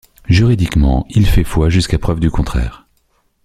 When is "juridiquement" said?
0.27-1.05